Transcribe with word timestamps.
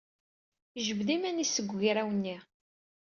Yejbed 0.75 1.09
iman-is 1.15 1.49
seg 1.51 1.71
ugraw-nni. 1.73 2.37